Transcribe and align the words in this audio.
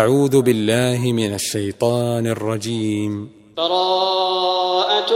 أعوذ 0.00 0.42
بالله 0.42 0.98
من 1.12 1.34
الشيطان 1.34 2.26
الرجيم 2.26 3.30
براءة 3.56 5.12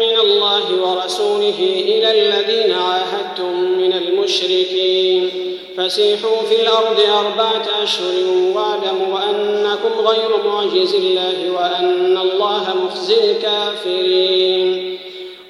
من 0.00 0.18
الله 0.20 0.64
ورسوله 0.84 1.58
إلى 1.84 2.10
الذين 2.10 2.74
عاهدتم 2.78 3.60
من 3.78 3.92
المشركين 3.92 5.30
فسيحوا 5.78 6.36
في 6.48 6.62
الأرض 6.62 7.00
أربعة 7.00 7.62
أشهر 7.82 8.14
واعلموا 8.56 9.30
أنكم 9.30 10.06
غير 10.06 10.44
معجز 10.50 10.94
الله 10.94 11.50
وأن 11.56 12.18
الله 12.18 12.64
مخزي 12.86 13.30
الكافرين 13.30 14.98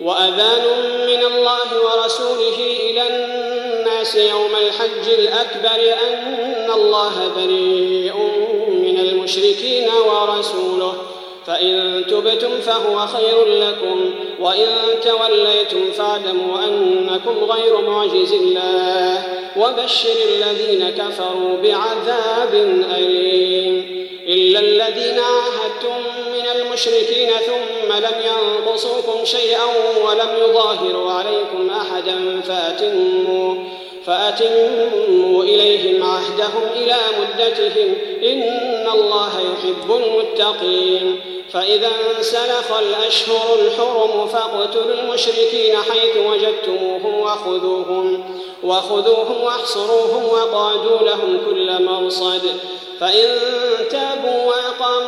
وأذان 0.00 0.62
من 1.06 1.24
الله 1.38 1.68
ورسوله 1.86 2.56
إلى 2.90 3.02
الناس 3.08 4.16
يوم 4.16 4.50
الحج 4.66 5.14
الأكبر 5.18 5.82
أن 6.08 6.70
الله 6.70 7.12
بريء 7.36 8.43
المشركين 9.24 9.88
ورسوله 10.08 10.94
فإن 11.46 12.04
تبتم 12.10 12.60
فهو 12.60 13.06
خير 13.06 13.44
لكم 13.44 14.00
وإن 14.40 14.66
توليتم 15.04 15.90
فاعلموا 15.92 16.58
أنكم 16.64 17.38
غير 17.50 17.80
معجز 17.90 18.32
الله 18.32 19.24
وبشر 19.56 20.14
الذين 20.28 20.90
كفروا 20.90 21.56
بعذاب 21.62 22.54
أليم 22.98 24.06
إلا 24.26 24.60
الذين 24.60 25.18
عاهدتم 25.18 26.00
من 26.32 26.44
المشركين 26.60 27.28
ثم 27.46 27.92
لم 27.92 28.22
ينقصوكم 28.26 29.24
شيئا 29.24 29.64
ولم 30.06 30.28
يظاهروا 30.50 31.10
عليكم 31.10 31.70
أحدا 31.70 32.40
فأتموا 32.40 33.54
فأتموا 34.06 35.44
إليهم 35.44 36.02
عهدهم 36.02 36.62
إلى 36.76 36.96
مدتهم 37.20 37.94
إن 38.22 38.88
الله 38.94 39.30
يحب 39.40 40.02
المتقين 40.04 41.20
فإذا 41.50 41.88
انسلخ 42.18 42.72
الأشهر 42.78 43.58
الحرم 43.62 44.26
فاقتلوا 44.26 44.94
المشركين 45.02 45.76
حيث 45.76 46.16
وجدتموهم 46.26 47.20
وخذوهم 47.22 48.38
وخذوهم 48.64 49.42
واحصروهم 49.44 50.24
وقعدوا 50.24 50.98
لهم 51.02 51.38
كل 51.48 51.82
مرصد 51.84 52.42
فإن 53.00 53.38
تابوا 53.90 54.50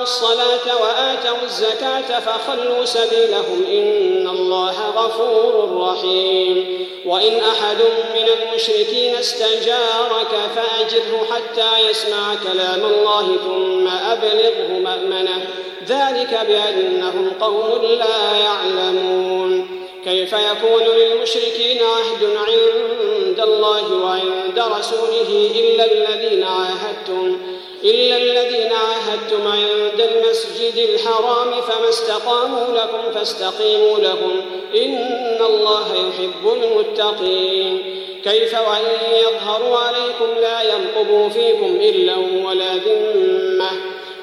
الصلاة 0.07 0.83
وآتوا 0.83 1.39
الزكاة 1.43 2.21
فخلوا 2.21 2.85
سبيلهم 2.85 3.65
إن 3.71 4.29
الله 4.29 4.75
غفور 4.97 5.79
رحيم 5.89 6.87
وإن 7.07 7.39
أحد 7.41 7.77
من 8.15 8.29
المشركين 8.39 9.15
استجارك 9.15 10.29
فأجره 10.55 11.27
حتى 11.35 11.91
يسمع 11.91 12.35
كلام 12.35 12.85
الله 12.93 13.29
ثم 13.47 13.89
أبلغه 13.89 14.79
مأمنه 14.85 15.47
ذلك 15.89 16.41
بأنهم 16.49 17.31
قوم 17.41 17.83
لا 17.83 18.37
يعلمون 18.45 19.81
كيف 20.05 20.33
يكون 20.33 20.83
للمشركين 20.97 21.81
عهد 21.83 22.31
عند 22.49 23.41
الله 23.41 23.93
وعند 24.05 24.73
رسوله 24.79 25.51
إلا 25.55 25.85
الذين 25.93 26.43
عاهدتم 26.45 27.56
إلا 27.91 28.17
الذين 28.17 28.73
عاهدتم 28.73 29.47
عند 29.49 30.01
المسجد 30.01 30.77
الحرام 30.89 31.61
فما 31.61 31.89
استقاموا 31.89 32.67
لكم 32.75 33.13
فاستقيموا 33.15 33.99
لهم 33.99 34.43
إن 34.77 35.41
الله 35.45 35.85
يحب 35.95 36.63
المتقين 36.63 38.03
كيف 38.25 38.53
وإن 38.55 39.19
يظهروا 39.21 39.77
عليكم 39.77 40.41
لا 40.41 40.61
ينقبوا 40.63 41.29
فيكم 41.29 41.81
إلا 41.81 42.15
ولا 42.49 42.71
ذمة 42.77 43.71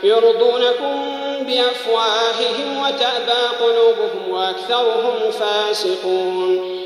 يرضونكم 0.04 1.04
بأفواههم 1.46 2.82
وتأبى 2.82 3.56
قلوبهم 3.62 4.32
وأكثرهم 4.32 5.32
فاسقون 5.32 6.83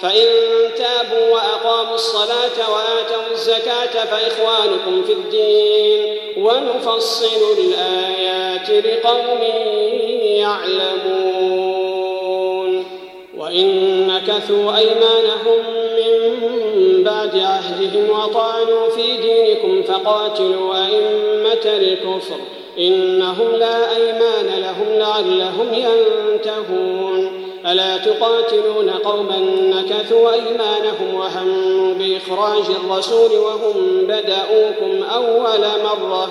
فإن 0.00 0.24
تابوا 0.76 1.32
وأقاموا 1.34 1.94
الصلاة 1.94 2.70
وآتوا 2.72 3.32
الزكاة 3.32 4.04
فإخوانكم 4.04 5.02
في 5.04 5.12
الدين 5.12 6.16
ونفصل 6.38 7.56
الآيات 7.58 8.70
لقوم 8.70 9.38
يعلمون 10.20 12.84
وإن 13.38 14.06
نكثوا 14.06 14.76
أيمانهم 14.76 15.58
من 15.96 16.12
بعد 17.04 17.38
عهدهم 17.38 18.10
وطعنوا 18.10 18.88
في 18.88 19.16
دينكم 19.16 19.82
فقاتلوا 19.82 20.74
أئمة 20.86 21.64
الكفر 21.78 22.36
إنهم 22.78 23.54
لا 23.56 23.96
أيمان 23.96 24.54
لهم 24.60 24.94
لعلهم 24.98 25.74
ينتهون 25.74 27.45
ألا 27.66 27.96
تقاتلون 27.96 28.90
قوما 28.90 29.36
نكثوا 29.74 30.32
أيمانهم 30.32 31.14
وهموا 31.14 31.94
بإخراج 31.94 32.64
الرسول 32.84 33.32
وهم 33.38 33.98
بدأوكم 34.06 35.02
أول 35.02 35.62
مرة 35.84 36.26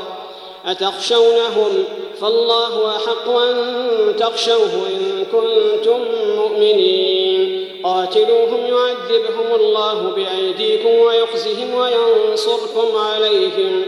أتخشونهم 0.65 1.83
فالله 2.21 2.95
أحق 2.95 3.29
أن 3.29 3.75
تخشوه 4.19 4.69
إن 4.89 5.25
كنتم 5.31 5.99
مؤمنين 6.35 7.65
قاتلوهم 7.83 8.59
يعذبهم 8.69 9.55
الله 9.59 10.11
بأيديكم 10.15 10.89
ويخزهم 10.89 11.73
وينصركم 11.75 12.95
عليهم 12.97 13.85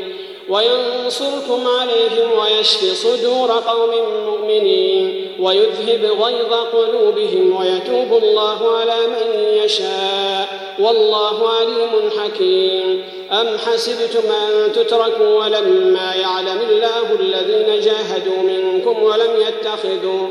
وينصركم 0.49 1.67
عليهم 1.79 2.31
ويشفي 2.41 2.95
صدور 2.95 3.51
قوم 3.51 3.91
مؤمنين 4.25 5.31
ويذهب 5.39 6.05
غيظ 6.21 6.53
قلوبهم 6.73 7.55
ويتوب 7.59 8.23
الله 8.23 8.71
على 8.75 8.95
من 9.07 9.39
يشاء 9.63 10.75
والله 10.79 11.49
عليم 11.49 12.09
حكيم 12.19 13.03
أم 13.31 13.57
حسبتم 13.57 14.31
أن 14.31 14.71
تتركوا 14.73 15.39
ولما 15.43 16.15
يعلم 16.15 16.61
الله 16.69 17.13
الذين 17.19 17.79
جاهدوا 17.79 18.37
منكم 18.37 19.03
ولم 19.03 19.31
يتخذوا 19.47 20.27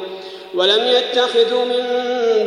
ولم 0.56 0.86
يتخذوا 0.88 1.64
من 1.64 1.86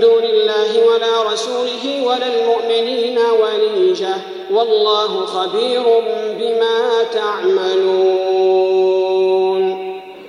دون 0.02 0.24
الله 0.24 0.86
ولا 0.86 1.34
رسوله 1.34 2.04
ولا 2.04 2.40
المؤمنين 2.40 3.20
وليجة 3.42 4.16
والله 4.52 5.26
خبير 5.26 5.84
بما 6.40 6.90
تعملون 7.14 8.50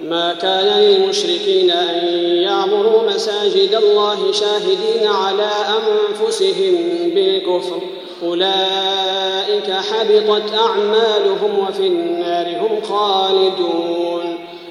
ما 0.05 0.35
كان 0.43 0.65
للمشركين 0.81 1.71
أن 1.71 2.09
يعمروا 2.37 3.03
مساجد 3.09 3.75
الله 3.75 4.33
شاهدين 4.33 5.07
على 5.07 5.51
أنفسهم 5.81 6.89
بالكفر 7.15 7.81
أولئك 8.27 9.71
حبطت 9.91 10.55
أعمالهم 10.55 11.67
وفي 11.69 11.87
النار 11.87 12.47
هم 12.59 12.83
خالدون 12.83 14.00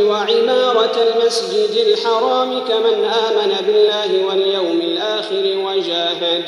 وعمارة 0.00 0.96
المسجد 1.12 1.84
الحرام 1.86 2.64
كمن 2.64 3.04
آمن 3.04 3.54
بالله 3.66 4.24
واليوم 4.26 4.80
الآخر 4.82 5.44
وجاهد 5.64 6.44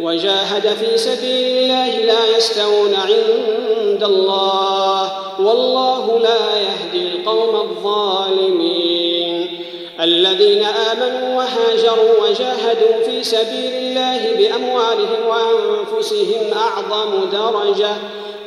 وجاهد 0.00 0.66
في 0.76 0.98
سبيل 0.98 1.62
الله 1.62 1.96
لا 1.98 2.36
يستوون 2.36 2.94
عند 2.94 4.02
الله 4.04 5.12
والله 5.40 6.18
لا 6.18 6.58
يهدي 6.60 7.02
القوم 7.08 7.56
الظالمين 7.56 9.58
الذين 10.00 10.64
آمنوا 10.64 11.36
وهاجروا 11.36 12.20
وجاهدوا 12.28 12.98
في 13.06 13.24
سبيل 13.24 13.72
الله 13.78 14.32
بأموالهم 14.38 15.26
وأنفسهم 15.28 16.50
أعظم 16.56 17.24
درجة 17.32 17.90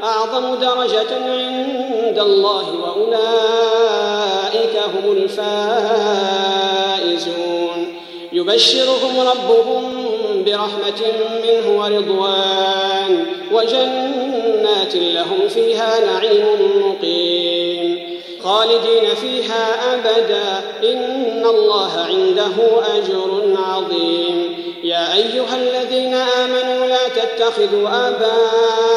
أعظم 0.04 0.56
درجة 0.56 1.16
عند 1.26 2.20
الله 2.20 2.64
وأولئك 2.86 3.77
هم 4.88 5.12
الفائزون 5.12 7.88
يبشرهم 8.34 9.20
ربهم 9.20 9.94
برحمة 10.46 11.04
منه 11.44 11.80
ورضوان 11.80 13.26
وجنات 13.52 14.96
لهم 14.96 15.48
فيها 15.50 16.00
نعيم 16.06 16.46
مقيم 16.86 18.08
خالدين 18.44 19.08
فيها 19.22 19.94
أبدا 19.96 20.44
إن 20.84 21.46
الله 21.46 21.92
عنده 21.92 22.84
أجر 22.98 23.42
عظيم 23.58 24.54
يا 24.84 25.14
أيها 25.14 25.56
الذين 25.56 26.14
آمنوا 26.14 26.88
لا 26.88 27.00
تتخذوا 27.10 27.90
آباءً 27.90 28.97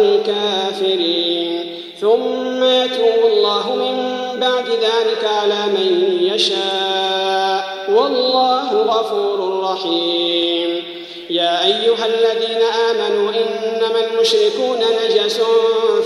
الكافرين 0.00 1.82
ثم 2.00 2.64
يتوب 2.64 3.30
الله 3.32 3.74
من 3.76 4.16
بعد 4.40 4.66
ذلك 4.68 5.24
على 5.42 5.66
من 5.66 6.18
يشاء 6.34 7.64
والله 7.88 8.72
غفور 8.76 9.60
رحيم 9.64 10.82
يا 11.30 11.64
أيها 11.66 12.06
الذين 12.06 12.62
آمنوا 12.90 13.30
إنما 13.30 13.98
المشركون 14.12 14.80
نجس 15.04 15.40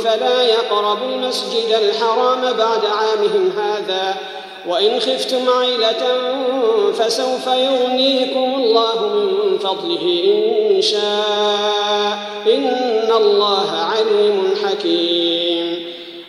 فلا 0.05 0.43
يقربوا 0.43 1.07
المسجد 1.09 1.75
الحرام 1.83 2.41
بعد 2.43 2.81
عامهم 2.85 3.53
هذا 3.59 4.17
وإن 4.67 5.01
خفتم 5.01 5.49
عيلة 5.59 6.33
فسوف 6.99 7.47
يغنيكم 7.47 8.55
الله 8.55 9.07
من 9.09 9.59
فضله 9.59 10.45
إن 10.71 10.83
شاء 10.83 12.19
إن 12.55 13.11
الله 13.17 13.71
عليم 13.71 14.55
حكيم 14.65 15.85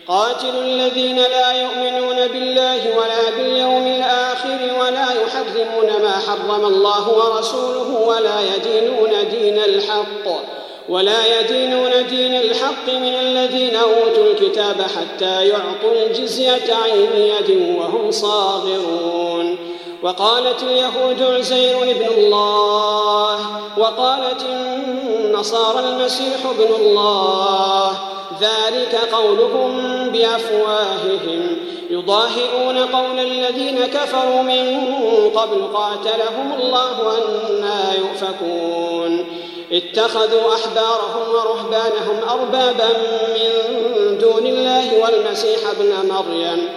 قاتل 0.08 0.56
الذين 0.58 1.16
لا 1.16 1.52
يؤمنون 1.62 2.28
بالله 2.28 2.78
ولا 2.98 3.36
باليوم 3.36 3.86
الآخر 3.86 4.58
ولا 4.80 5.04
يحرمون 5.24 6.02
ما 6.02 6.12
حرم 6.26 6.64
الله 6.64 7.08
ورسوله 7.10 8.00
ولا 8.08 8.38
يدينون 8.40 9.10
دين 9.30 9.58
الحق 9.58 10.61
ولا 10.88 11.40
يدينون 11.40 11.90
دين 12.10 12.34
الحق 12.34 12.88
من 12.88 13.14
الذين 13.14 13.76
أوتوا 13.76 14.32
الكتاب 14.32 14.82
حتى 14.82 15.46
يعطوا 15.48 16.02
الجزية 16.06 16.74
عن 16.74 17.06
يد 17.20 17.76
وهم 17.78 18.10
صاغرون 18.10 19.58
وقالت 20.02 20.62
اليهود 20.62 21.22
عزير 21.22 21.82
ابن 21.82 22.06
الله 22.18 23.40
وقالت 23.78 24.44
النصارى 24.48 25.88
المسيح 25.88 26.46
ابن 26.58 26.84
الله 26.84 27.92
ذلك 28.40 28.94
قولهم 29.12 29.80
بأفواههم 30.10 31.56
يضاهئون 31.90 32.78
قول 32.78 33.18
الذين 33.20 33.78
كفروا 33.94 34.42
من 34.42 34.82
قبل 35.34 35.62
قاتلهم 35.74 36.52
الله 36.62 37.12
أنا 37.50 37.92
يؤفكون 37.98 39.41
اتخذوا 39.72 40.54
أحبارهم 40.54 41.34
ورهبانهم 41.34 42.20
أربابا 42.30 42.88
من 43.34 44.18
دون 44.18 44.46
الله 44.46 44.88
والمسيح 45.02 45.58
ابن 45.80 46.14
مريم 46.14 46.68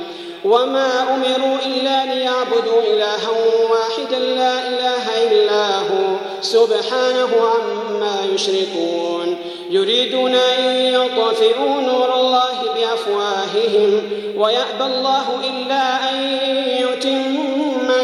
وما 0.45 1.01
أمروا 1.13 1.57
إلا 1.65 2.06
ليعبدوا 2.06 2.81
إلها 2.92 3.30
واحدا 3.71 4.18
لا 4.19 4.68
إله 4.68 5.24
إلا 5.31 5.77
هو 5.80 6.15
سبحانه 6.42 7.30
عما 7.36 8.15
يشركون 8.33 9.38
يريدون 9.69 10.36
أن 10.36 10.75
يطفئوا 10.94 11.81
نور 11.81 12.15
الله 12.19 12.53
بأفواههم 12.77 14.01
ويأبى 14.38 14.83
الله 14.83 15.24
إلا 15.44 16.12
أن 16.12 16.38
يتم 16.81 17.45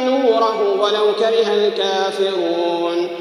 نوره 0.07 0.79
ولو 0.81 1.13
كره 1.15 1.53
الكافرون 1.53 3.20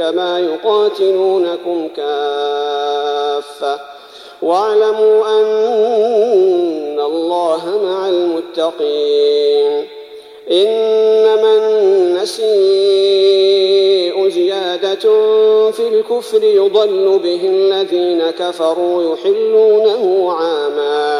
كما 0.00 0.32
يقاتلونكم 0.40 1.88
كافة 1.96 3.80
واعلموا 4.42 5.40
أن 5.40 7.00
الله 7.00 7.78
مع 7.84 8.08
المتقين 8.08 9.86
إنما 10.50 11.56
النسيء 11.58 14.28
زيادة 14.28 14.94
في 15.70 15.88
الكفر 15.88 16.44
يضل 16.44 17.20
به 17.24 17.40
الذين 17.50 18.30
كفروا 18.30 19.14
يحلونه 19.14 20.32
عاماً 20.32 21.19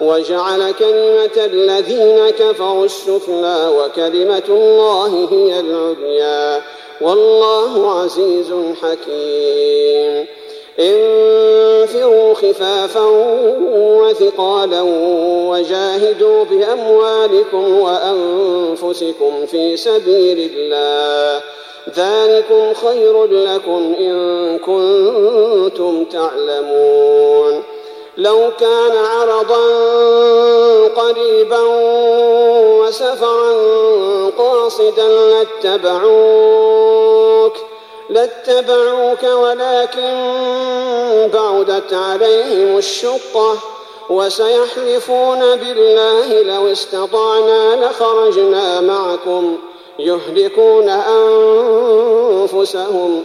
وجعل 0.00 0.72
كلمة 0.72 1.36
الذين 1.44 2.30
كفروا 2.30 2.84
السفلى 2.84 3.72
وكلمة 3.78 4.42
الله 4.48 5.28
هي 5.30 5.60
العليا 5.60 6.62
والله 7.00 8.00
عزيز 8.00 8.52
حكيم 8.82 10.26
انفروا 10.78 12.34
خفافا 12.34 13.06
وثقالا 13.76 14.80
وجاهدوا 15.50 16.44
بأموالكم 16.44 17.78
وأنفسكم 17.80 19.46
في 19.46 19.76
سبيل 19.76 20.50
الله 20.56 21.42
ذلكم 21.96 22.74
خير 22.74 23.24
لكم 23.24 23.94
إن 24.00 24.58
كنتم 24.58 26.04
تعلمون 26.04 27.69
لو 28.16 28.50
كان 28.60 28.96
عرضا 29.04 29.66
قريبا 31.02 31.60
وسفرا 32.80 33.54
قاصدا 34.38 35.08
لاتبعوك 35.62 37.52
لاتبعوك 38.10 39.22
ولكن 39.22 40.30
بعدت 41.34 41.92
عليهم 41.94 42.78
الشقة 42.78 43.56
وسيحلفون 44.10 45.56
بالله 45.56 46.42
لو 46.42 46.72
استطعنا 46.72 47.86
لخرجنا 47.86 48.80
معكم 48.80 49.56
يهلكون 49.98 50.88
أنفسهم 50.88 53.24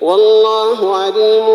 والله 0.00 0.96
عليم 0.96 1.46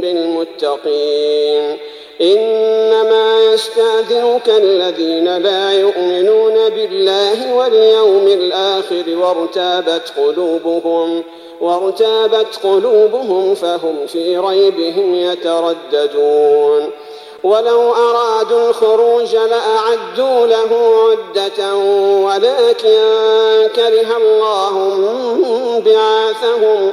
بالمتقين 0.00 1.76
إنما 2.20 3.44
يستاذنك 3.52 4.48
الذين 4.48 5.38
لا 5.42 5.72
يؤمنون 5.72 6.54
بالله 6.68 7.54
واليوم 7.54 8.26
الآخر 8.26 9.04
وارتابت 9.20 10.12
قلوبهم 10.16 11.22
وارتابت 11.60 12.58
قلوبهم 12.64 13.54
فهم 13.54 14.06
في 14.06 14.38
ريبهم 14.38 15.14
يترددون 15.14 16.90
ولو 17.44 17.92
أرادوا 17.92 18.68
الخروج 18.68 19.36
لأعدوا 19.36 20.46
له 20.46 20.70
عدة 21.10 21.74
ولكن 22.24 22.98
كره 23.74 24.16
الله 24.16 24.74
بعاثهم 25.86 26.92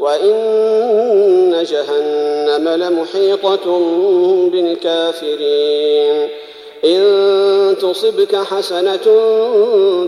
وإن 0.00 1.64
جهنم 1.70 2.68
لمحيطة 2.68 3.80
بالكافرين 4.52 6.28
إن 6.84 7.76
تصبك 7.80 8.36
حسنة 8.36 9.00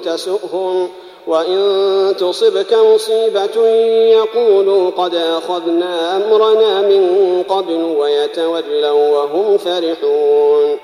تسؤهم 0.05 0.89
وإن 1.27 2.15
تصبك 2.19 2.75
مصيبة 2.75 3.67
يقولوا 4.13 4.91
قد 4.91 5.15
أخذنا 5.15 6.17
أمرنا 6.17 6.81
من 6.81 7.43
قبل 7.49 7.83
ويتولوا 7.99 8.91
وهم 9.09 9.59
فرحون 9.59 10.79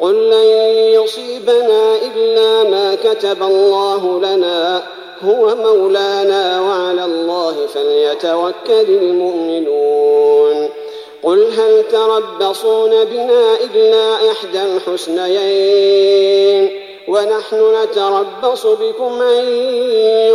قل 0.00 0.30
لن 0.30 0.46
يصيبنا 1.02 1.96
إلا 2.16 2.64
ما 2.70 2.94
كتب 2.94 3.42
الله 3.42 4.20
لنا 4.20 4.82
هو 5.22 5.54
مولانا 5.56 6.60
وعلى 6.60 7.04
الله 7.04 7.66
فليتوكل 7.66 8.90
المؤمنون 8.90 10.68
قل 11.22 11.46
هل 11.60 11.84
تربصون 11.92 12.90
بنا 13.04 13.56
إلا 13.74 14.30
إحدى 14.32 14.62
الحسنيين 14.62 16.82
ونحن 17.08 17.74
نتربص 17.82 18.66
بكم 18.66 19.22
أن 19.22 19.48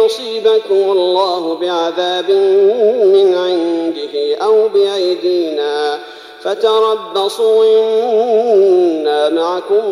يصيبكم 0.06 0.92
الله 0.92 1.54
بعذاب 1.62 2.32
من 3.14 3.36
عنده 3.36 4.36
أو 4.46 4.68
بأيدينا 4.68 6.00
فتربصوا 6.44 7.66
إنا 7.66 9.30
معكم 9.30 9.84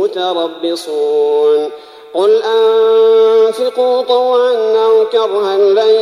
متربصون 0.00 1.70
قل 2.14 2.42
أنفقوا 2.42 4.02
طوعا 4.02 4.54
أو 4.84 5.06
كرها 5.12 5.56
لن 5.58 5.94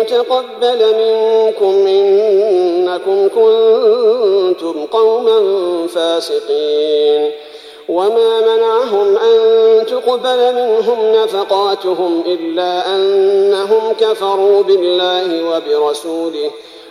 يتقبل 0.00 0.94
منكم 0.98 1.86
إنكم 1.86 3.28
كنتم 3.28 4.84
قوما 4.86 5.40
فاسقين 5.88 7.30
وما 7.88 8.40
منعهم 8.56 9.16
أن 9.16 9.40
تقبل 9.86 10.54
منهم 10.54 11.12
نفقاتهم 11.12 12.22
إلا 12.26 12.94
أنهم 12.96 13.92
كفروا 14.00 14.62
بالله 14.62 15.50
وبرسوله 15.56 16.50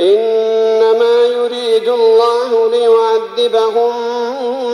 إنما 0.00 1.24
يريد 1.26 1.88
الله 1.88 2.70
ليعذبهم 2.70 3.92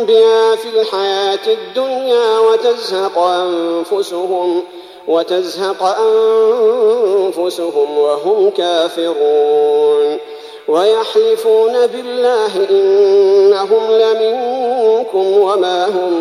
بها 0.05 0.55
في 0.57 0.81
الحياة 0.81 1.41
الدنيا 1.47 2.39
وتزهق 2.39 3.19
أنفسهم 3.19 4.63
وتزهق 5.09 5.83
أنفسهم 5.83 7.99
وهم 7.99 8.51
كافرون 8.51 10.19
ويحلفون 10.69 11.87
بالله 11.87 12.67
إنهم 12.71 13.91
لمنكم 13.93 15.27
وما 15.39 15.87
هم 15.87 16.13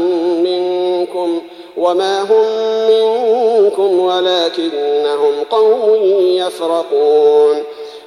منكم 0.43 1.41
وما 1.77 2.22
هم 2.22 2.45
منكم 2.91 4.00
ولكنهم 4.00 5.43
قوم 5.51 5.86
يفرقون 6.23 7.63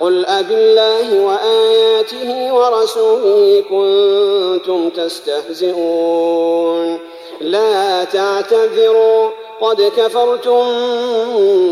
قل 0.00 0.26
أبالله 0.26 1.20
وآياته 1.24 2.54
ورسوله 2.54 3.62
كنتم 3.70 4.90
تستهزئون 4.90 6.98
لا 7.40 8.04
تعتذروا 8.04 9.30
قد 9.60 9.82
كفرتم 9.96 10.62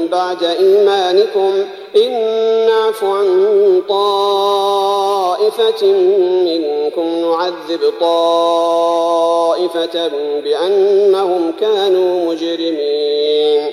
بعد 0.07 0.43
إيمانكم 0.45 1.65
إن 1.97 2.11
نعف 2.67 3.05
عن 3.05 3.83
طائفة 3.89 5.87
منكم 6.47 7.07
نعذب 7.07 7.93
طائفة 8.01 10.09
بأنهم 10.45 11.53
كانوا 11.61 12.27
مجرمين 12.33 13.73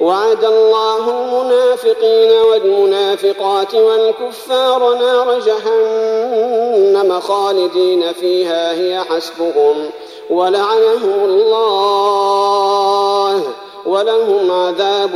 وعد 0.00 0.44
الله 0.44 0.98
المنافقين 1.10 2.30
والمنافقات 2.30 3.74
والكفار 3.74 4.94
نار 4.94 5.40
جهنم 5.40 7.20
خالدين 7.20 8.12
فيها 8.12 8.72
هي 8.72 9.04
حسبهم 9.04 9.90
ولعنهم 10.30 11.24
الله 11.24 13.42
ولهم 13.86 14.50
عذاب 14.50 15.14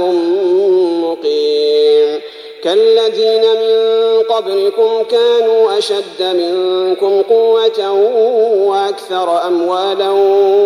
مقيم 1.05 2.21
كالذين 2.64 3.40
من 3.40 3.81
قبلكم 4.23 5.03
كانوا 5.11 5.79
أشد 5.79 6.23
منكم 6.23 7.23
قوة 7.23 7.93
وأكثر 8.66 9.47
أموالا 9.47 10.11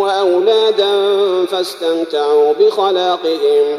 وأولادا 0.03 1.15
فاستمتعوا 1.51 2.53
بخلاقهم 2.61 3.79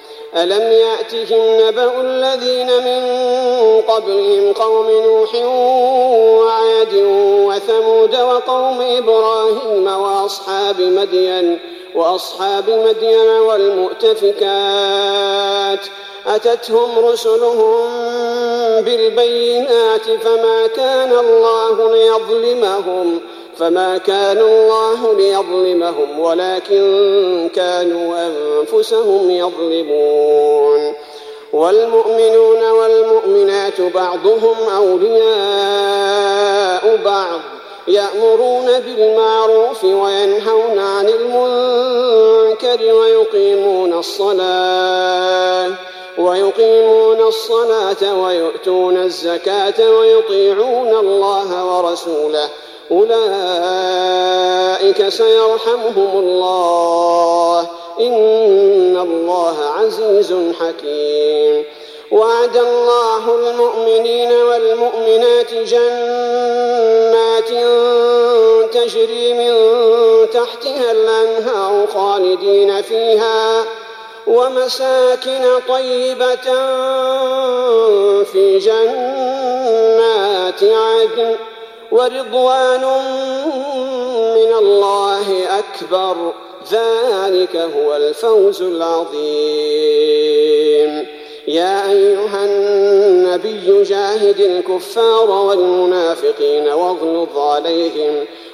ألم 0.35 0.71
يأتهم 0.71 1.67
نبأ 1.67 2.01
الذين 2.01 2.67
من 2.67 3.03
قبلهم 3.87 4.53
قوم 4.53 4.89
نوح 4.89 5.35
وعاد 6.39 6.93
وثمود 7.45 8.15
وقوم 8.15 8.81
إبراهيم 8.81 9.87
وأصحاب 9.87 10.81
مدين 10.81 11.59
وأصحاب 11.95 12.69
مدين 12.69 13.29
والمؤتفكات 13.29 15.79
أتتهم 16.27 16.99
رسلهم 17.05 17.87
بالبينات 18.81 20.01
فما 20.23 20.67
كان 20.67 21.11
الله 21.19 21.91
ليظلمهم 21.91 23.21
فما 23.61 23.97
كان 23.97 24.37
الله 24.37 25.13
ليظلمهم 25.13 26.19
ولكن 26.19 27.49
كانوا 27.55 28.15
أنفسهم 28.27 29.31
يظلمون 29.31 30.93
والمؤمنون 31.53 32.71
والمؤمنات 32.71 33.81
بعضهم 33.81 34.55
أولياء 34.77 36.97
بعض 37.05 37.39
يأمرون 37.87 38.79
بالمعروف 38.79 39.83
وينهون 39.83 40.79
عن 40.79 41.09
المنكر 41.09 42.93
ويقيمون 42.93 43.93
الصلاة 43.93 45.69
ويقيمون 46.17 47.21
الصلاة 47.21 48.21
ويؤتون 48.21 48.97
الزكاة 48.97 49.89
ويطيعون 49.91 50.95
الله 51.07 51.65
ورسوله 51.77 52.49
أولئك 52.91 55.09
سيرحمهم 55.09 56.09
الله 56.19 57.59
إن 57.99 58.97
الله 58.97 59.55
عزيز 59.77 60.35
حكيم 60.59 61.63
وعد 62.11 62.57
الله 62.57 63.35
المؤمنين 63.35 64.31
والمؤمنات 64.31 65.53
جنات 65.53 67.49
تجري 68.73 69.33
من 69.33 69.53
تحتها 70.33 70.91
الأنهار 70.91 71.87
خالدين 71.93 72.81
فيها 72.81 73.63
ومساكن 74.27 75.59
طيبة 75.67 76.43
في 78.23 78.57
جنات 78.57 80.63
عدن 80.63 81.35
ورضوان 81.91 82.81
من 84.35 84.53
الله 84.59 85.59
أكبر 85.59 86.31
ذلك 86.71 87.55
هو 87.55 87.95
الفوز 87.95 88.61
العظيم 88.61 89.11
يا 91.47 91.91
أيها 91.91 92.45
النبي 92.45 93.83
جاهد 93.83 94.39
الكفار 94.39 95.31
والمنافقين 95.31 96.67
واغلظ 96.69 97.37
عليهم 97.37 98.25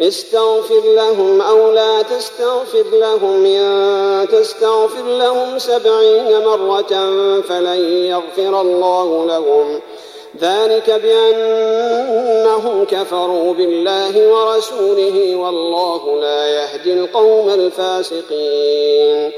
استغفر 0.00 0.80
لهم 0.84 1.40
أو 1.40 1.70
لا 1.70 2.02
تستغفر 2.02 2.84
لهم 2.92 3.44
إن 3.44 4.28
تستغفر 4.28 5.02
لهم 5.04 5.58
سبعين 5.58 6.44
مرة 6.46 6.86
فلن 7.48 7.80
يغفر 8.04 8.60
الله 8.60 9.26
لهم 9.26 9.80
ذلك 10.40 10.90
بأنهم 10.90 12.84
كفروا 12.84 13.54
بالله 13.54 14.28
ورسوله 14.32 15.36
والله 15.36 16.20
لا 16.20 16.48
يهدي 16.48 16.92
القوم 16.92 17.48
الفاسقين 17.50 19.32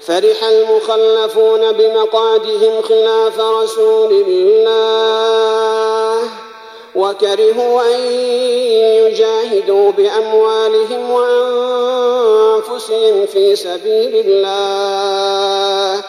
فرح 0.00 0.44
المخلفون 0.44 1.72
بمقعدهم 1.72 2.82
خلاف 2.82 3.40
رسول 3.40 4.24
الله 4.28 6.28
وكرهوا 6.96 7.82
أن 7.94 8.00
جاهدوا 9.42 9.90
بأموالهم 9.92 11.10
وأنفسهم 11.10 13.26
في 13.26 13.56
سبيل 13.56 14.22
الله 14.26 16.02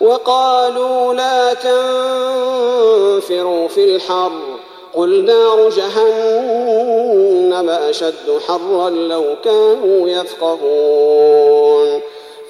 وقالوا 0.00 1.14
لا 1.14 1.54
تنفروا 1.54 3.68
في 3.68 3.84
الحر 3.84 4.32
قل 4.94 5.24
نار 5.24 5.68
جهنم 5.68 7.70
أشد 7.70 8.40
حرا 8.48 8.90
لو 8.90 9.24
كانوا 9.44 10.08
يفقهون 10.08 12.00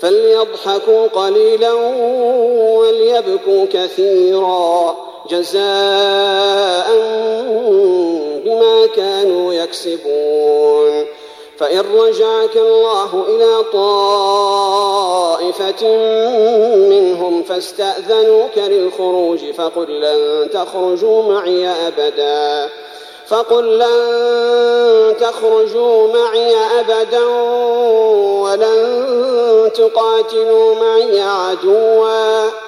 فليضحكوا 0.00 1.07
قليلا 1.07 1.72
وليبكوا 2.76 3.64
كثيرا 3.72 4.96
جزاء 5.31 6.88
بما 8.44 8.87
كانوا 8.96 9.53
يكسبون 9.55 11.05
فإن 11.59 11.85
رجعك 11.98 12.57
الله 12.57 13.24
إلى 13.29 13.64
طائفة 13.72 15.87
منهم 16.88 17.42
فاستأذنوك 17.42 18.57
للخروج 18.59 19.38
فقل 19.51 20.01
لن 20.01 20.51
تخرجوا 20.53 21.22
معي 21.22 21.68
أبدا 21.87 22.68
فقل 23.27 23.79
لن 23.79 25.16
تخرجوا 25.20 26.09
معي 26.16 26.57
أبدا 26.81 27.24
ولن 28.40 29.70
تقاتلوا 29.77 30.74
معي 30.74 31.20
عدواً 31.20 32.67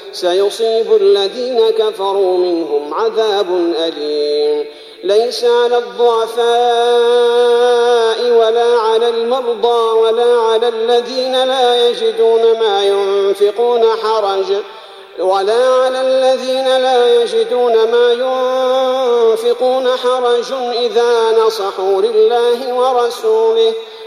سيصيب 0.13 0.93
الذين 0.93 1.69
كفروا 1.69 2.37
منهم 2.37 2.93
عذاب 2.93 3.47
أليم 3.79 4.65
ليس 5.03 5.43
على 5.43 5.77
الضعفاء 5.77 8.31
ولا 8.31 8.79
على 8.79 9.09
المرضى 9.09 9.99
ولا 9.99 10.39
على 10.39 10.67
الذين 10.67 11.43
لا 11.47 11.87
يجدون 11.89 12.41
ما 12.59 12.83
ينفقون 12.83 13.83
حرج 14.03 14.45
ولا 15.19 15.67
على 15.69 16.01
الذين 16.01 16.65
لا 16.65 17.15
يجدون 17.21 17.73
ما 17.73 18.11
ينفقون 18.13 19.87
حرج 19.87 20.53
إذا 20.81 21.43
نصحوا 21.45 22.01
لله 22.01 22.73
ورسوله 22.73 23.73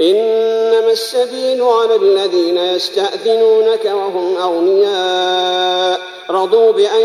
إنما 0.00 0.92
السبيل 0.92 1.62
على 1.62 1.94
الذين 1.96 2.56
يستأذنونك 2.58 3.84
وهم 3.84 4.36
أغنياء 4.36 6.00
رضوا 6.30 6.70
بأن 6.70 7.02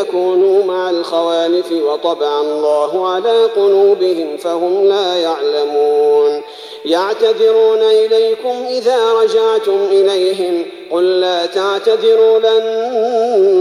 يكونوا 0.00 0.64
مع 0.64 0.90
الخوالف 0.90 1.72
وطبع 1.72 2.40
الله 2.40 3.08
على 3.08 3.44
قلوبهم 3.44 4.36
فهم 4.36 4.84
لا 4.88 5.14
يعلمون 5.16 6.42
يعتذرون 6.84 7.78
إليكم 7.82 8.64
إذا 8.70 9.12
رجعتم 9.12 9.76
إليهم 9.90 10.66
قل 10.92 11.20
لا 11.20 11.46
تعتذروا 11.46 12.38
لن 12.38 12.90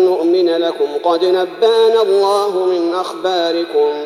نؤمن 0.09 0.49
لكم 0.49 0.87
قد 1.03 1.25
نبأنا 1.25 2.01
الله 2.01 2.65
من 2.65 2.93
أخباركم 2.93 4.05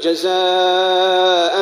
جزاء 0.00 1.54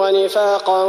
ونفاقا 0.00 0.84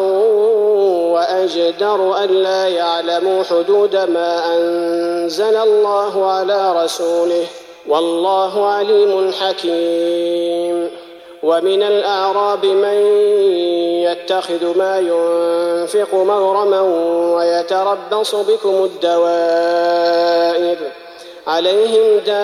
وأجدر 1.14 2.16
ألا 2.24 2.68
يعلموا 2.68 3.44
حدود 3.44 3.96
ما 3.96 4.56
أنزل 4.58 5.56
الله 5.58 6.26
على 6.26 6.84
رسوله 6.84 7.44
والله 7.88 8.66
عليم 8.66 9.32
حكيم 9.32 10.90
ومن 11.44 11.84
الأعراب 11.84 12.66
من 12.66 13.02
يتخذ 14.04 14.78
ما 14.78 15.00
ينفق 15.00 16.14
مغرما 16.16 16.82
ويتربص 17.38 18.36
بكم 18.36 18.90
الدوائر 18.94 20.78
عليهم 21.48 22.20
دائرة 22.26 22.44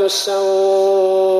السوء 0.00 1.39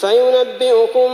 فينبئكم 0.00 1.10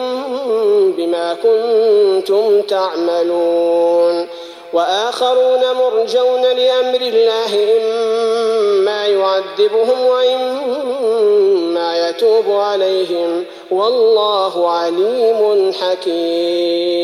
بما 0.97 1.35
كنتم 1.43 2.61
تعملون 2.63 4.27
وآخرون 4.73 5.61
مرجون 5.79 6.43
لأمر 6.43 7.01
الله 7.01 7.79
إما 7.83 9.07
يعذبهم 9.07 10.07
وإما 10.07 12.09
يتوب 12.09 12.45
عليهم 12.49 13.45
والله 13.71 14.71
عليم 14.71 15.73
حكيم 15.73 17.04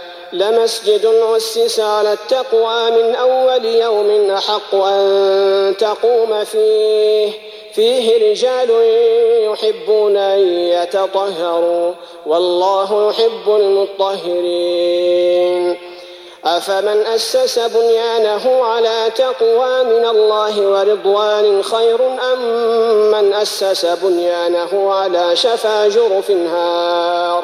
لمسجد 0.33 1.05
أسس 1.37 1.79
على 1.79 2.13
التقوى 2.13 2.91
من 2.91 3.15
أول 3.15 3.65
يوم 3.65 4.31
أحق 4.31 4.75
أن 4.75 5.75
تقوم 5.79 6.43
فيه 6.43 7.31
فيه 7.73 8.31
رجال 8.31 8.69
يحبون 9.51 10.17
أن 10.17 10.39
يتطهروا 10.59 11.93
والله 12.25 13.09
يحب 13.09 13.47
المطهرين 13.47 15.77
أفمن 16.45 17.05
أسس 17.07 17.59
بنيانه 17.59 18.63
على 18.63 19.11
تقوى 19.15 19.83
من 19.83 20.05
الله 20.09 20.61
ورضوان 20.67 21.63
خير 21.63 21.97
أم 22.33 22.41
من 23.11 23.33
أسس 23.33 23.85
بنيانه 23.85 24.91
على 24.93 25.35
شفا 25.35 25.87
جرف 25.87 26.31
هار 26.31 27.43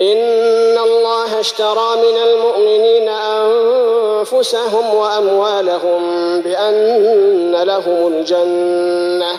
إن 0.00 0.78
الله 0.78 1.40
اشترى 1.40 1.96
من 1.96 2.16
المؤمنين 2.22 3.08
أنفسهم 3.08 4.94
وأموالهم 4.94 6.00
بأن 6.40 7.54
لهم 7.62 8.12
الجنة 8.12 9.38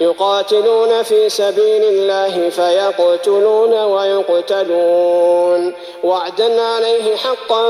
يقاتلون 0.00 1.02
في 1.02 1.28
سبيل 1.28 1.84
الله 1.84 2.48
فيقتلون 2.50 3.72
ويقتلون 3.74 5.74
وعدا 6.04 6.62
عليه 6.62 7.16
حقا 7.16 7.64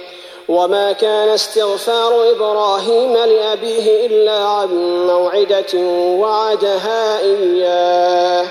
وما 0.49 0.91
كان 0.91 1.29
استغفار 1.29 2.31
إبراهيم 2.31 3.13
لأبيه 3.13 4.05
إلا 4.07 4.33
عن 4.45 4.67
موعدة 5.07 5.73
وعدها 6.19 7.19
إياه 7.19 8.45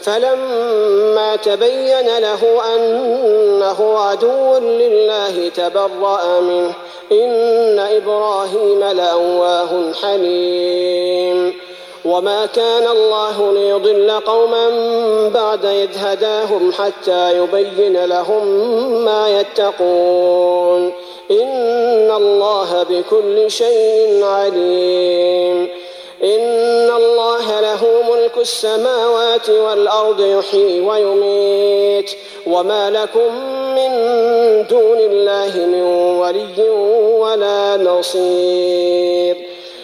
فلما 0.00 1.36
تبين 1.36 2.18
له 2.18 2.40
أنه 2.76 3.98
عدو 3.98 4.56
لله 4.58 5.48
تبرأ 5.48 6.40
منه 6.40 6.74
إن 7.12 7.78
إبراهيم 7.78 8.84
لأواه 8.84 9.92
حليم 10.02 11.58
وما 12.04 12.46
كان 12.46 12.86
الله 12.86 13.52
ليضل 13.52 14.10
قوما 14.10 14.68
بعد 15.34 15.64
إذ 15.66 15.88
هداهم 15.98 16.72
حتى 16.72 17.38
يبين 17.38 18.04
لهم 18.04 18.46
ما 19.04 19.40
يتقون 19.40 20.92
إن 21.30 22.10
الله 22.10 22.82
بكل 22.82 23.50
شيء 23.50 24.20
عليم 24.24 25.68
إن 26.24 26.90
الله 26.96 27.60
له 27.60 28.02
ملك 28.10 28.32
السماوات 28.38 29.50
والأرض 29.50 30.20
يحيي 30.20 30.80
ويميت 30.80 32.10
وما 32.46 32.90
لكم 32.90 33.34
من 33.74 33.90
دون 34.66 34.98
الله 35.00 35.56
من 35.66 35.82
ولي 36.20 36.68
ولا 37.18 37.76
نصير 37.76 39.36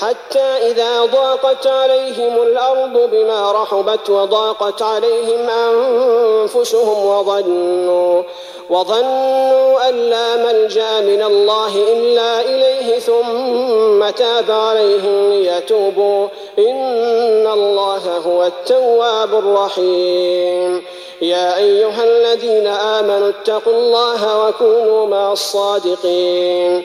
حتى 0.00 0.40
إذا 0.70 1.04
ضاقت 1.04 1.66
عليهم 1.66 2.42
الأرض 2.42 3.10
بما 3.12 3.52
رحبت 3.52 4.10
وضاقت 4.10 4.82
عليهم 4.82 5.48
أنفسهم 5.50 7.06
وظنوا 7.06 8.22
وظنوا 8.70 9.88
أن 9.88 9.94
لا 9.96 10.36
ملجأ 10.36 11.00
من 11.00 11.22
الله 11.22 11.76
إلا 11.92 12.40
إليه 12.40 12.98
ثم 12.98 14.10
تاب 14.10 14.50
عليهم 14.50 15.30
ليتوبوا 15.30 16.28
إن 16.58 17.46
الله 17.46 18.16
هو 18.26 18.46
التواب 18.46 19.34
الرحيم 19.34 20.82
يا 21.22 21.56
أيها 21.56 22.04
الذين 22.04 22.66
آمنوا 22.66 23.28
اتقوا 23.28 23.72
الله 23.72 24.46
وكونوا 24.46 25.06
مع 25.06 25.32
الصادقين 25.32 26.84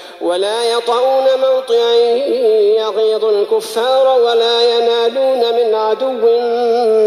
ولا 0.21 0.73
يطؤون 0.73 1.25
موطئا 1.41 1.93
يغيظ 2.81 3.25
الكفار 3.25 4.19
ولا 4.19 4.61
ينالون 4.61 5.39
من 5.55 5.75
عدو 5.75 6.09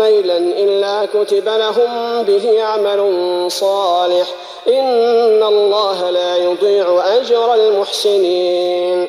ميلا 0.05 0.37
إلا 0.37 1.07
كتب 1.07 1.49
لهم 1.49 2.23
به 2.23 2.63
عمل 2.63 3.13
صالح 3.51 4.27
إن 4.69 5.43
الله 5.43 6.11
لا 6.11 6.37
يضيع 6.37 7.03
أجر 7.17 7.55
المحسنين 7.55 9.09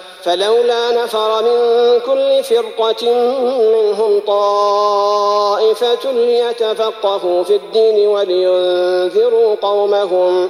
فلولا 0.23 1.03
نفر 1.03 1.43
من 1.43 1.59
كل 2.05 2.43
فرقة 2.43 3.13
منهم 3.51 4.19
طائفة 4.27 6.11
ليتفقهوا 6.11 7.43
في 7.43 7.55
الدين 7.55 8.07
ولينذروا 8.07 9.55
قومهم 9.55 10.49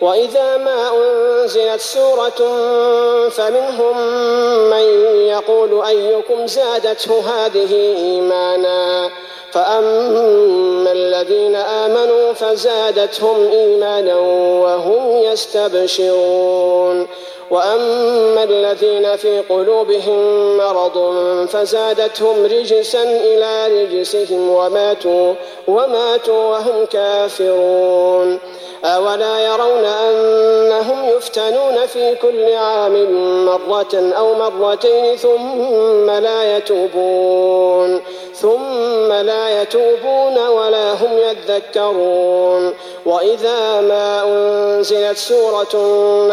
وإذا 0.00 0.56
ما 0.56 0.90
أنزلت 0.96 1.80
سورة 1.80 2.38
فمنهم 3.28 4.00
من 4.70 5.12
يقول 5.18 5.84
أيكم 5.86 6.46
زادته 6.46 7.14
هذه 7.46 7.74
إيمانا 7.98 9.10
فأما 9.52 10.92
الذين 10.92 11.56
آمنوا 11.56 12.32
فزادتهم 12.32 13.48
إيمانا 13.52 14.16
وهم 14.62 15.16
يستبشرون 15.16 17.06
وأما 17.50 18.44
الذين 18.44 19.16
في 19.16 19.40
قلوبهم 19.40 20.56
مرض 20.56 21.16
فزادتهم 21.48 22.44
رجسا 22.44 23.02
إلى 23.02 23.82
رجسهم 23.84 24.50
وماتوا 24.50 25.34
وماتوا 25.68 26.44
وهم 26.44 26.84
كافرون 26.86 28.38
أولا 28.84 29.38
يرون 29.44 29.84
أنهم 29.84 31.04
يفتنون 31.08 31.86
في 31.86 32.14
كل 32.14 32.52
عام 32.54 32.92
مرة 33.46 33.94
أو 34.18 34.34
مرتين 34.34 35.16
ثم 35.16 36.10
لا 36.10 36.56
يتوبون 36.56 38.00
ثم 38.34 39.12
لا 39.12 39.62
يتوبون 39.62 40.48
ولا 40.48 40.92
هم 40.92 41.18
يذكرون 41.28 42.74
وإذا 43.06 43.80
ما 43.80 44.22
أنزلت 44.24 45.18
سورة 45.18 45.76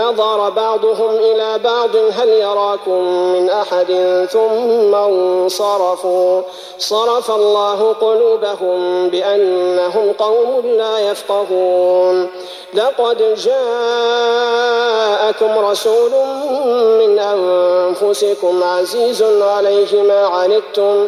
نظر 0.02 0.50
بعضهم 0.50 1.10
إلى 1.16 1.60
بعض 1.64 1.96
هل 1.96 2.30
يراكم 2.30 3.04
من 3.34 3.50
أحد 3.50 3.88
ثم 4.32 4.96
انصرفوا 4.96 6.42
صرف 6.80 7.32
الله 7.32 7.94
قلوبهم 8.02 9.10
بأنهم 9.10 10.12
قوم 10.20 10.62
لا 10.66 11.00
يفقهون 11.12 12.28
لقد 12.74 13.18
جاءكم 13.36 15.66
رسول 15.66 16.12
من 17.00 17.20
أنفسكم 17.20 18.64
عزيز 18.64 19.24
عليه 19.42 20.02
ما 20.02 20.26
عنتم 20.28 21.08